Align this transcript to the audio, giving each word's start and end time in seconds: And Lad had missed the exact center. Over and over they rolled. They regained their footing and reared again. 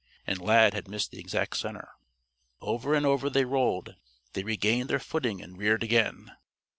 And 0.25 0.41
Lad 0.41 0.73
had 0.73 0.87
missed 0.87 1.11
the 1.11 1.19
exact 1.19 1.57
center. 1.57 1.89
Over 2.59 2.95
and 2.95 3.05
over 3.05 3.29
they 3.29 3.45
rolled. 3.45 3.97
They 4.33 4.41
regained 4.43 4.89
their 4.89 4.97
footing 4.97 5.43
and 5.43 5.59
reared 5.59 5.83
again. 5.83 6.31